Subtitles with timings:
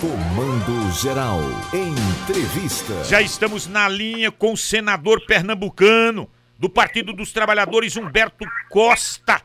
[0.00, 1.40] Comando Geral.
[1.74, 3.04] Entrevista.
[3.04, 6.26] Já estamos na linha com o senador pernambucano
[6.58, 9.42] do Partido dos Trabalhadores, Humberto Costa.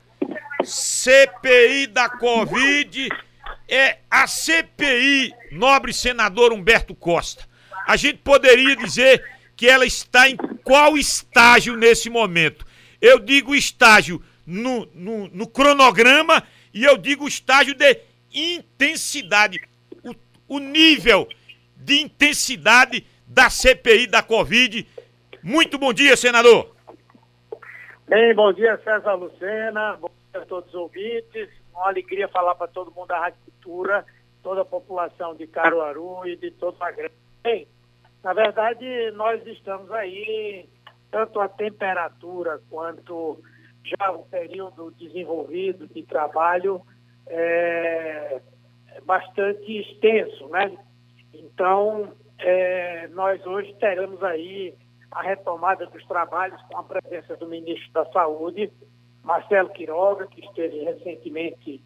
[0.63, 3.10] CPI da Covid
[3.68, 7.46] é a CPI, nobre senador Humberto Costa.
[7.86, 9.26] A gente poderia dizer
[9.58, 12.66] que ela está em qual estágio nesse momento?
[13.02, 16.42] Eu digo estágio no, no, no cronograma
[16.74, 18.00] e eu digo estágio de
[18.34, 19.60] intensidade
[20.48, 21.27] o nível
[21.76, 24.88] de intensidade da CPI da Covid.
[25.44, 26.76] Muito bom dia, senador.
[28.08, 31.49] Bem, bom dia, César Lucena, bom dia a todos os ouvintes.
[31.73, 34.05] Uma alegria falar para todo mundo da Rádio Cultura,
[34.44, 37.13] toda a população de Caruaru e de todo a grande.
[37.43, 37.68] Bem,
[38.23, 40.68] na verdade, nós estamos aí,
[41.12, 43.40] tanto a temperatura quanto
[43.84, 46.82] já o período desenvolvido de trabalho,
[47.27, 48.41] é,
[49.05, 50.76] bastante extenso, né?
[51.34, 54.74] Então, é, nós hoje teremos aí
[55.12, 58.71] a retomada dos trabalhos com a presença do ministro da Saúde,
[59.24, 61.84] Marcelo Quiroga, que esteve recentemente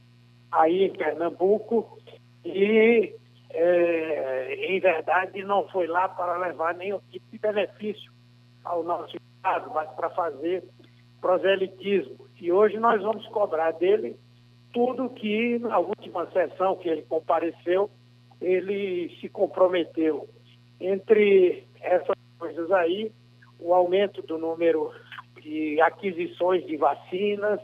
[0.52, 2.00] aí em Pernambuco
[2.44, 3.14] e,
[3.52, 8.12] é, em verdade, não foi lá para levar nenhum tipo de benefício
[8.64, 10.64] ao nosso Estado, mas para fazer
[11.22, 12.28] proselitismo.
[12.42, 14.18] E hoje nós vamos cobrar dele
[14.74, 17.90] tudo que na última sessão que ele compareceu,
[18.42, 20.28] ele se comprometeu.
[20.80, 23.12] Entre essas coisas aí,
[23.60, 24.92] o aumento do número
[25.42, 27.60] de aquisições de vacinas,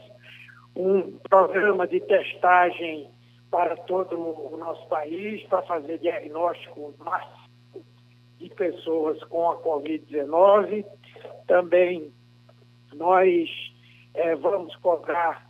[0.74, 3.08] um programa de testagem
[3.50, 7.46] para todo o nosso país, para fazer diagnóstico máximo
[8.38, 10.84] de pessoas com a Covid-19.
[11.46, 12.12] Também
[12.94, 13.48] nós
[14.14, 15.48] é, vamos cobrar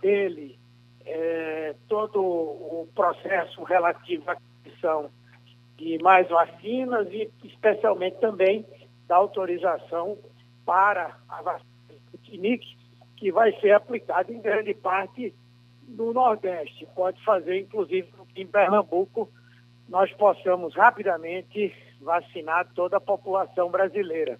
[0.00, 0.58] dele
[1.04, 5.10] é, todo o processo relativo à aquisição
[5.76, 8.64] de mais vacinas e especialmente também
[9.06, 10.18] da autorização
[10.64, 11.72] para a vacina
[12.32, 12.76] Sputnik,
[13.16, 15.34] que vai ser aplicada em grande parte
[15.88, 16.86] no Nordeste.
[16.94, 19.28] Pode fazer, inclusive, em Pernambuco,
[19.88, 24.38] nós possamos rapidamente vacinar toda a população brasileira.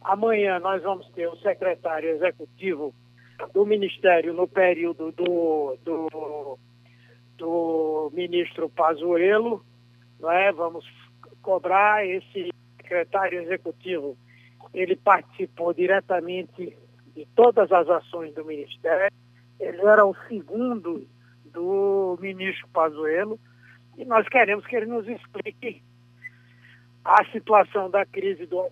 [0.00, 2.92] Amanhã nós vamos ter o secretário executivo
[3.52, 6.58] do Ministério no período do, do,
[7.36, 9.64] do ministro Pazuello,
[10.20, 10.52] não é?
[10.52, 10.84] vamos
[11.42, 14.16] cobrar esse secretário executivo.
[14.72, 16.76] Ele participou diretamente
[17.14, 19.12] de todas as ações do Ministério,
[19.60, 21.06] ele era o segundo
[21.46, 23.38] do ministro Pazuello,
[23.98, 25.82] e nós queremos que ele nos explique
[27.04, 28.70] a situação da crise do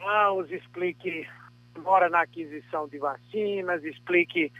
[0.00, 1.26] nos explique
[1.74, 4.52] demora na aquisição de vacinas, explique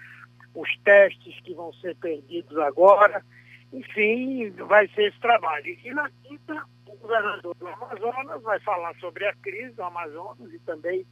[0.55, 3.25] os testes que vão ser perdidos agora.
[3.73, 5.67] Enfim, vai ser esse trabalho.
[5.85, 10.59] E na quinta, o governador do Amazonas vai falar sobre a crise do Amazonas e
[10.61, 11.07] também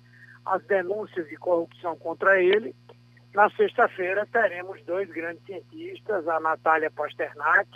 [0.45, 2.75] as denúncias de corrupção contra ele.
[3.35, 7.69] Na sexta-feira teremos dois grandes cientistas, a Natália Pasternak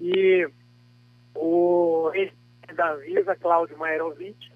[0.00, 0.48] e
[1.34, 2.10] o
[2.74, 4.50] da Visa, Cláudio Maerovic,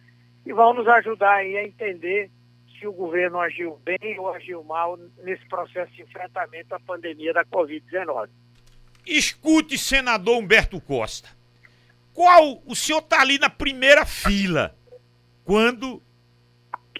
[0.46, 2.30] e vão nos ajudar aí a entender
[2.82, 7.44] se o governo agiu bem ou agiu mal nesse processo de enfrentamento à pandemia da
[7.44, 8.28] Covid-19.
[9.06, 11.28] Escute, senador Humberto Costa.
[12.12, 14.76] Qual o senhor está ali na primeira fila
[15.44, 16.02] quando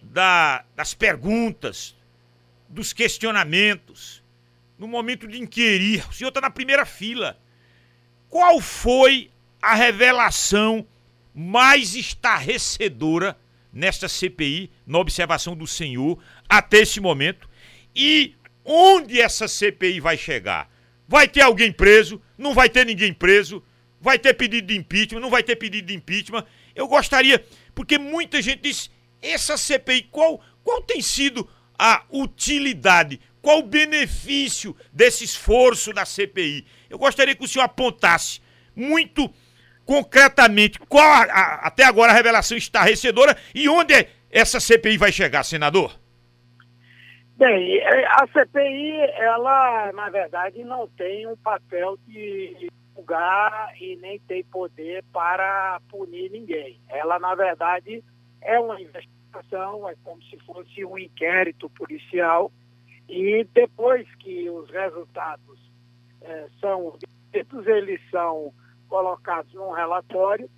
[0.00, 1.97] da, das perguntas,
[2.69, 4.22] dos questionamentos,
[4.78, 7.37] no momento de inquirir, o senhor está na primeira fila.
[8.31, 10.87] Qual foi a revelação
[11.34, 13.37] mais estarrecedora
[13.72, 16.19] nesta CPI, na observação do senhor,
[16.49, 17.49] até esse momento.
[17.94, 18.34] E
[18.65, 20.71] onde essa CPI vai chegar?
[21.09, 22.21] Vai ter alguém preso?
[22.37, 23.62] Não vai ter ninguém preso?
[24.00, 25.21] Vai ter pedido de impeachment?
[25.21, 26.44] Não vai ter pedido de impeachment?
[26.75, 27.44] Eu gostaria,
[27.75, 28.91] porque muita gente diz,
[29.21, 33.21] essa CPI, qual, qual tem sido a utilidade?
[33.41, 36.65] Qual o benefício desse esforço da CPI?
[36.89, 38.41] Eu gostaria que o senhor apontasse
[38.75, 39.33] muito
[39.84, 43.94] concretamente qual a, a, até agora a revelação estarrecedora e onde
[44.30, 45.98] essa CPI vai chegar, senador?
[47.36, 54.18] Bem, é, a CPI, ela, na verdade, não tem um papel de julgar e nem
[54.20, 56.78] tem poder para punir ninguém.
[56.88, 58.04] Ela, na verdade,
[58.40, 62.52] é uma investigação, é como se fosse um inquérito policial
[63.08, 65.58] e depois que os resultados
[66.20, 66.96] é, são
[67.34, 68.52] eles são
[68.92, 70.50] colocados num relatório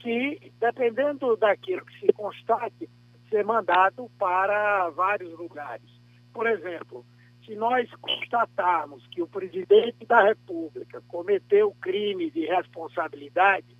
[0.00, 2.90] que, dependendo daquilo que se constate,
[3.30, 5.88] ser mandado para vários lugares.
[6.34, 7.06] Por exemplo,
[7.44, 13.76] se nós constatarmos que o presidente da República cometeu crime de responsabilidade,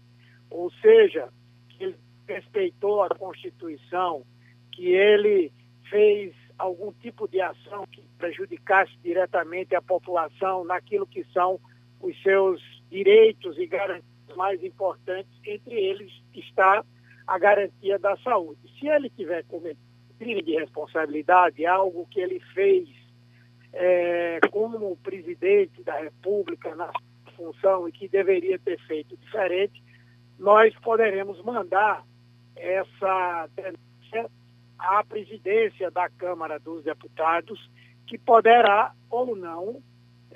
[0.48, 1.28] ou seja,
[1.70, 1.96] que ele
[2.28, 4.24] respeitou a Constituição,
[4.70, 5.52] que ele
[5.90, 11.58] fez algum tipo de ação que prejudicasse diretamente a população naquilo que são
[12.00, 16.84] os seus direitos e garantias mais importantes, entre eles está
[17.26, 18.60] a garantia da saúde.
[18.78, 19.86] Se ele tiver cometido
[20.18, 22.88] crime de responsabilidade, algo que ele fez
[23.72, 26.90] é, como presidente da República na
[27.36, 29.82] função e que deveria ter feito diferente,
[30.38, 32.04] nós poderemos mandar
[32.54, 34.30] essa denúncia
[34.78, 37.70] à presidência da Câmara dos Deputados,
[38.06, 39.82] que poderá ou não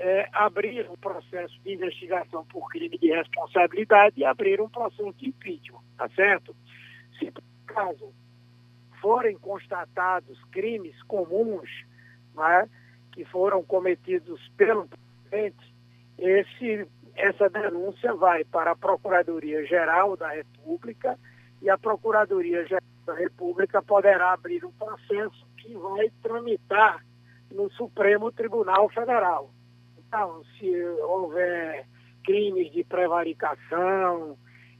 [0.00, 5.29] é, abrir um processo de investigação por crime de responsabilidade e abrir um processo de
[5.29, 6.56] impeachment, tá certo?
[7.19, 8.11] Se por caso
[8.99, 11.69] forem constatados crimes comuns
[12.35, 12.69] né,
[13.12, 15.75] que foram cometidos pelo presidente,
[16.19, 21.19] esse, essa denúncia vai para a Procuradoria-Geral da República
[21.61, 27.05] e a Procuradoria-Geral da República poderá abrir um processo que vai tramitar
[27.50, 29.50] no Supremo Tribunal Federal.
[30.10, 30.68] Então, se
[31.04, 31.86] houver
[32.24, 34.36] crimes de prevaricação,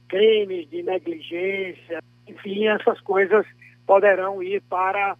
[0.09, 3.45] crimes de negligência, enfim, essas coisas
[3.87, 5.17] poderão ir para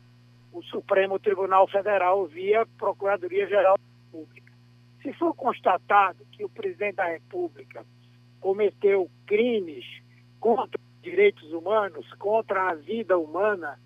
[0.51, 4.51] o Supremo Tribunal Federal via Procuradoria-Geral da República.
[5.01, 7.85] Se for constatado que o presidente da República
[8.41, 9.85] cometeu crimes
[10.41, 13.79] contra os direitos humanos, contra a vida humana,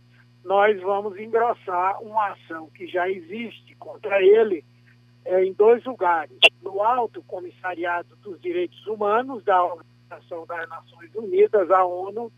[0.43, 4.65] nós vamos engrossar uma ação que já existe contra ele
[5.25, 6.37] é, em dois lugares.
[6.61, 12.31] No Alto Comissariado dos Direitos Humanos da Organização das Nações Unidas, a ONU,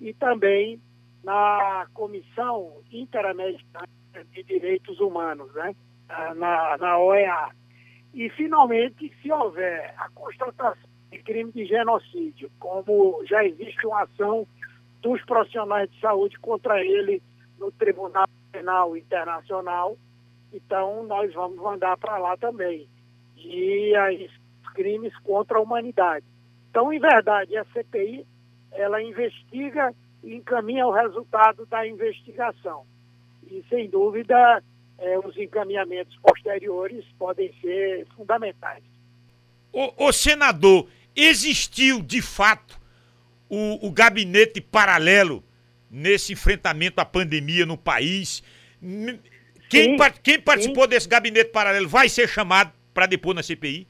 [0.00, 0.80] e também
[1.22, 3.88] na Comissão Interamericana
[4.32, 5.74] de Direitos Humanos, né?
[6.34, 7.50] na, na OEA.
[8.14, 14.46] E, finalmente, se houver a constatação de crime de genocídio, como já existe uma ação
[15.00, 17.22] dos profissionais de saúde contra ele
[17.58, 19.96] no Tribunal Penal Internacional,
[20.52, 22.88] então nós vamos mandar para lá também.
[23.36, 24.30] E aí,
[24.74, 26.24] crimes contra a humanidade.
[26.70, 28.26] Então, em verdade, a CPI
[28.72, 32.84] ela investiga e encaminha o resultado da investigação.
[33.50, 34.62] E, sem dúvida,
[34.98, 38.82] é, os encaminhamentos posteriores podem ser fundamentais.
[39.72, 42.80] O, o senador, existiu de fato
[43.48, 45.44] o, o gabinete paralelo
[45.90, 48.42] nesse enfrentamento à pandemia no país?
[49.72, 50.90] Quem, quem participou sim.
[50.90, 53.88] desse gabinete paralelo vai ser chamado para depor na CPI?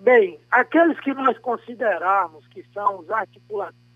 [0.00, 3.86] Bem, aqueles que nós considerarmos que são os articuladores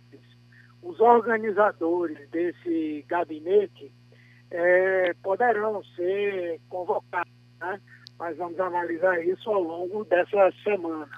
[0.83, 3.93] os organizadores desse gabinete
[4.51, 7.81] é, poderão ser convocados, né?
[8.19, 11.09] Nós vamos analisar isso ao longo dessa semana.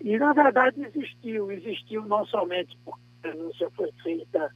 [0.00, 1.50] E, na verdade, existiu.
[1.50, 4.50] Existiu não somente porque a denúncia foi feita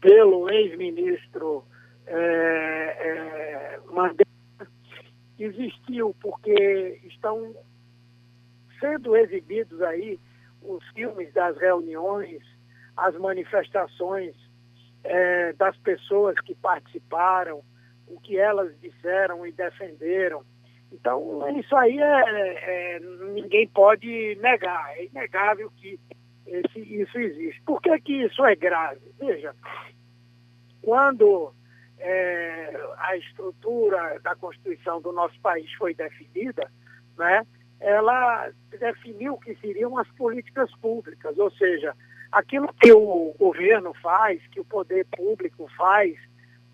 [0.00, 1.64] pelo ex-ministro
[2.06, 3.80] é, é,
[5.38, 7.54] existiu porque estão
[8.80, 10.18] sendo exibidos aí
[10.62, 12.42] os filmes das reuniões
[12.96, 14.34] as manifestações
[15.02, 17.62] é, das pessoas que participaram,
[18.06, 20.44] o que elas disseram e defenderam.
[20.92, 25.98] Então, isso aí é, é, ninguém pode negar, é inegável que
[26.46, 27.60] esse, isso existe.
[27.62, 29.00] Por que, que isso é grave?
[29.18, 29.54] Veja,
[30.82, 31.52] quando
[32.06, 36.70] é, a estrutura da Constituição do nosso país foi definida,
[37.16, 37.46] né,
[37.80, 41.96] ela definiu que seriam as políticas públicas, ou seja,
[42.30, 46.14] aquilo que o governo faz, que o poder público faz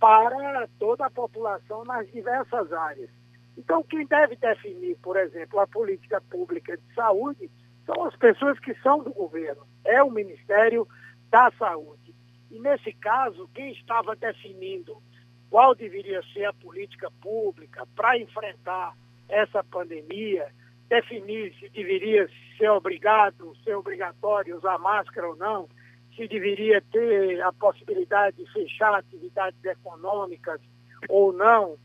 [0.01, 3.11] para toda a população nas diversas áreas.
[3.57, 7.49] Então, quem deve definir, por exemplo, a política pública de saúde
[7.87, 10.89] são as pessoas que são do governo, é o Ministério
[11.31, 12.15] da Saúde.
[12.51, 15.01] E, nesse caso, quem estava definindo
[15.51, 18.95] qual deveria ser a política pública para enfrentar
[19.29, 20.49] essa pandemia
[20.89, 22.29] definir se deveria
[22.59, 25.69] ser obrigado, ser obrigatório usar máscara ou não,
[26.17, 30.61] se deveria ter a possibilidade de fechar atividades econômicas
[31.09, 31.77] ou não,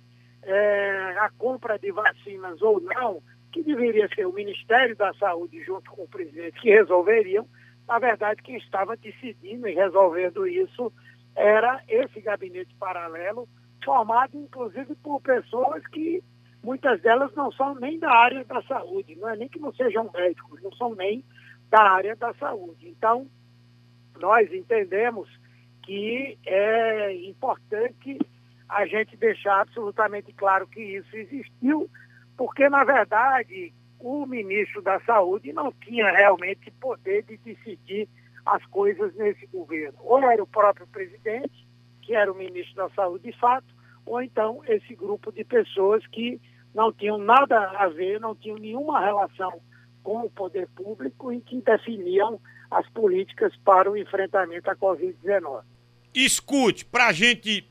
[0.42, 5.90] é, a compra de vacinas ou não, que deveria ser o Ministério da Saúde junto
[5.92, 7.48] com o presidente que resolveriam.
[7.88, 10.92] Na verdade, quem estava decidindo e resolvendo isso
[11.36, 13.48] era esse gabinete paralelo,
[13.84, 16.24] formado inclusive por pessoas que
[16.64, 20.10] muitas delas não são nem da área da saúde, não é nem que não sejam
[20.14, 21.24] médicos, não são nem
[21.70, 22.88] da área da saúde.
[22.88, 23.28] Então,
[24.20, 25.30] nós entendemos
[25.84, 28.18] que é importante
[28.68, 31.90] a gente deixar absolutamente claro que isso existiu,
[32.36, 38.10] porque, na verdade, o ministro da Saúde não tinha realmente poder de decidir
[38.46, 39.98] as coisas nesse governo.
[40.02, 41.68] Ou era o próprio presidente,
[42.02, 43.66] que era o ministro da Saúde de fato,
[44.06, 46.40] ou então esse grupo de pessoas que
[46.74, 49.60] não tinham nada a ver, não tinham nenhuma relação
[50.04, 55.64] com o poder público e que definiam as políticas para o enfrentamento à Covid-19.
[56.14, 57.68] Escute, para a gente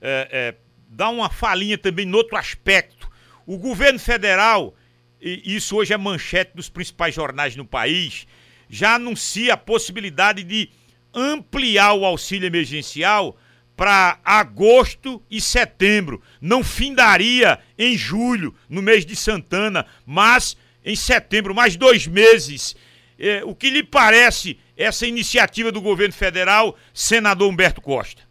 [0.00, 0.54] é, é,
[0.88, 3.10] dar uma falinha também no outro aspecto,
[3.46, 4.74] o governo federal,
[5.20, 8.26] e isso hoje é manchete dos principais jornais no país,
[8.74, 10.68] já anuncia a possibilidade de
[11.14, 13.36] ampliar o auxílio emergencial
[13.76, 16.20] para agosto e setembro.
[16.40, 22.76] Não findaria em julho, no mês de Santana, mas em setembro, mais dois meses.
[23.16, 28.22] É, o que lhe parece essa iniciativa do governo federal, senador Humberto Costa?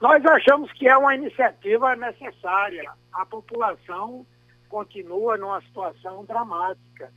[0.00, 2.90] Nós achamos que é uma iniciativa necessária.
[3.12, 4.26] A população
[4.70, 7.12] continua numa situação dramática.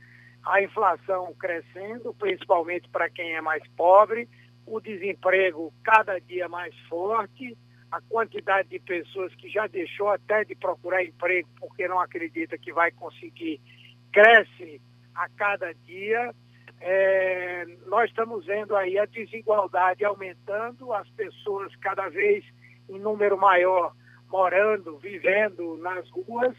[0.46, 4.28] A inflação crescendo, principalmente para quem é mais pobre,
[4.64, 7.58] o desemprego cada dia mais forte,
[7.90, 12.72] a quantidade de pessoas que já deixou até de procurar emprego porque não acredita que
[12.72, 13.60] vai conseguir
[14.12, 14.80] cresce
[15.14, 16.32] a cada dia.
[16.80, 22.44] É, nós estamos vendo aí a desigualdade aumentando, as pessoas cada vez
[22.88, 23.92] em número maior
[24.28, 26.54] morando, vivendo nas ruas,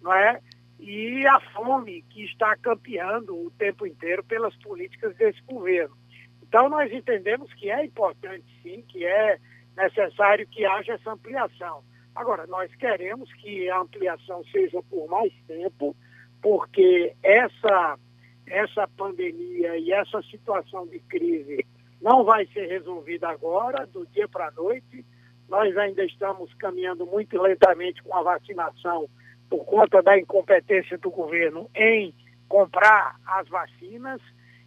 [0.00, 0.40] não é?
[0.84, 5.96] E a fome que está campeando o tempo inteiro pelas políticas desse governo.
[6.42, 9.38] Então nós entendemos que é importante sim, que é
[9.76, 11.84] necessário que haja essa ampliação.
[12.16, 15.96] Agora, nós queremos que a ampliação seja por mais tempo,
[16.42, 17.96] porque essa
[18.44, 21.64] essa pandemia e essa situação de crise
[22.00, 25.06] não vai ser resolvida agora, do dia para a noite.
[25.48, 29.08] Nós ainda estamos caminhando muito lentamente com a vacinação
[29.52, 32.14] por conta da incompetência do governo em
[32.48, 34.18] comprar as vacinas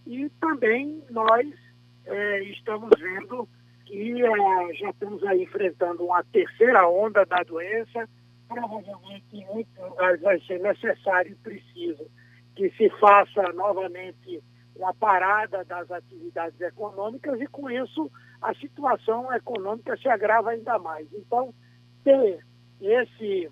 [0.05, 1.47] e também nós
[2.05, 3.49] é, estamos vendo
[3.83, 8.07] que é, já estamos aí enfrentando uma terceira onda da doença.
[8.47, 12.05] Provavelmente em muitos lugares vai ser necessário e preciso
[12.55, 14.43] que se faça novamente
[14.75, 21.11] uma parada das atividades econômicas e com isso a situação econômica se agrava ainda mais.
[21.11, 21.51] Então,
[22.03, 22.45] ter
[22.79, 23.49] esse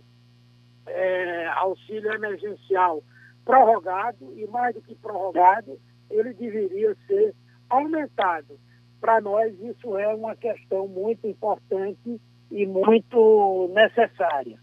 [0.87, 3.03] é, auxílio emergencial
[3.45, 7.33] prorrogado e mais do que prorrogado, ele deveria ser
[7.69, 8.59] aumentado.
[9.01, 12.21] Para nós isso é uma questão muito importante
[12.51, 14.59] e muito necessária.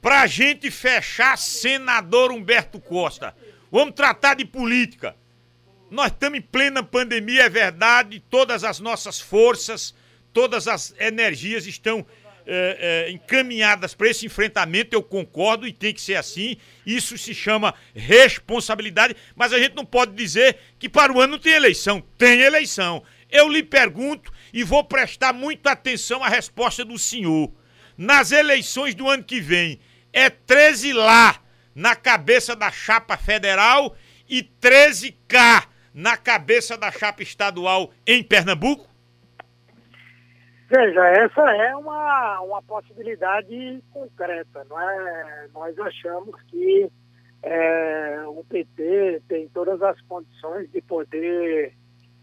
[0.00, 3.34] Para a gente fechar, senador Humberto Costa,
[3.70, 5.14] vamos tratar de política.
[5.90, 9.94] Nós estamos em plena pandemia, é verdade, todas as nossas forças,
[10.32, 12.04] todas as energias estão
[12.46, 16.56] é, é, encaminhadas para esse enfrentamento, eu concordo e tem que ser assim.
[16.86, 21.38] Isso se chama responsabilidade, mas a gente não pode dizer que para o ano não
[21.38, 22.02] tem eleição.
[22.18, 23.02] Tem eleição.
[23.30, 27.50] Eu lhe pergunto e vou prestar muita atenção à resposta do senhor.
[27.96, 29.80] Nas eleições do ano que vem,
[30.12, 31.40] é 13 lá
[31.74, 33.96] na cabeça da chapa federal
[34.28, 38.91] e 13 cá na cabeça da chapa estadual em Pernambuco?
[40.74, 45.46] Veja, essa é uma, uma possibilidade concreta, não é?
[45.52, 46.90] Nós achamos que
[47.42, 51.74] é, o PT tem todas as condições de poder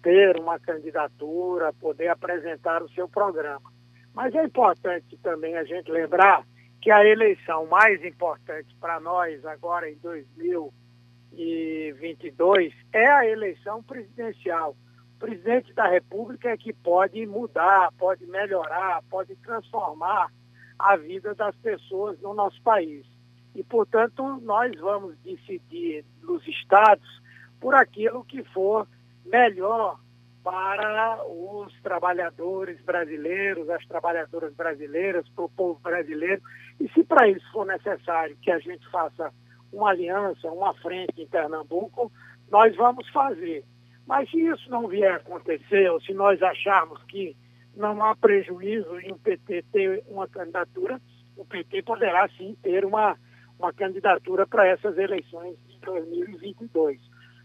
[0.02, 3.72] ter uma candidatura, poder apresentar o seu programa.
[4.16, 6.44] Mas é importante também a gente lembrar
[6.82, 14.76] que a eleição mais importante para nós agora em 2022 é a eleição presidencial.
[15.20, 20.32] Presidente da República é que pode mudar, pode melhorar, pode transformar
[20.80, 23.06] a vida das pessoas no nosso país.
[23.54, 27.22] E, portanto, nós vamos decidir nos estados
[27.60, 28.88] por aquilo que for
[29.26, 30.00] melhor
[30.42, 36.42] para os trabalhadores brasileiros, as trabalhadoras brasileiras, para o povo brasileiro.
[36.80, 39.34] E se para isso for necessário que a gente faça
[39.72, 42.12] uma aliança, uma frente em Pernambuco,
[42.50, 43.66] nós vamos fazer.
[44.10, 47.38] Mas se isso não vier a acontecer, ou se nós acharmos que
[47.76, 51.00] não há prejuízo em o PT ter uma candidatura,
[51.38, 53.16] o PT poderá sim ter uma,
[53.60, 57.00] uma candidatura para essas eleições de 2022.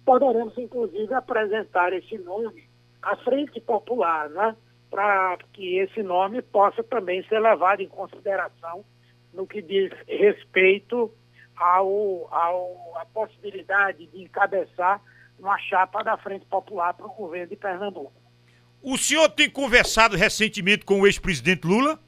[0.06, 2.64] Poderemos, inclusive, apresentar esse nome
[3.02, 4.56] a Frente Popular, né?
[4.90, 8.82] para que esse nome possa também ser levado em consideração
[9.34, 11.12] no que diz respeito
[11.54, 15.02] ao, ao, à possibilidade de encabeçar
[15.44, 18.12] uma chapa da Frente Popular para o governo de Pernambuco.
[18.82, 21.98] O senhor tem conversado recentemente com o ex-presidente Lula?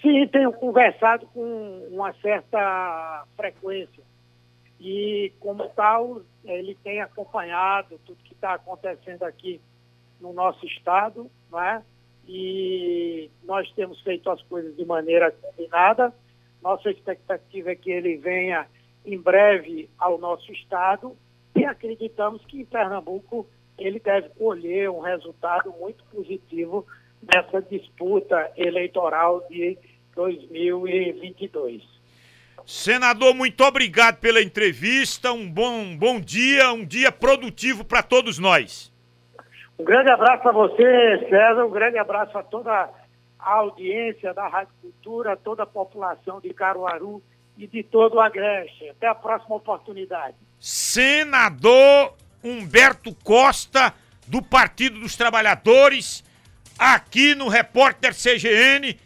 [0.00, 4.02] Sim, tenho conversado com uma certa frequência.
[4.78, 9.60] E, como tal, ele tem acompanhado tudo que está acontecendo aqui
[10.20, 11.82] no nosso estado, né?
[12.28, 16.14] e nós temos feito as coisas de maneira combinada.
[16.62, 18.66] Nossa expectativa é que ele venha
[19.04, 21.16] em breve ao nosso estado
[21.54, 23.46] e acreditamos que em Pernambuco
[23.78, 26.86] ele deve colher um resultado muito positivo
[27.22, 29.78] nessa disputa eleitoral de
[30.14, 31.82] 2022.
[32.66, 35.32] Senador, muito obrigado pela entrevista.
[35.32, 38.92] Um bom, um bom dia, um dia produtivo para todos nós.
[39.78, 41.64] Um grande abraço a você, César.
[41.64, 42.88] Um grande abraço a toda
[43.38, 47.22] a audiência da Rádio Cultura, toda a população de Caruaru
[47.58, 48.88] e de todo o Agreste.
[48.88, 50.36] Até a próxima oportunidade.
[50.66, 53.92] Senador Humberto Costa,
[54.26, 56.24] do Partido dos Trabalhadores,
[56.78, 58.98] aqui no Repórter CGN